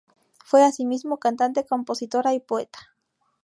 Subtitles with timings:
[0.43, 2.79] Fue, asimismo, cantante, compositora y poeta.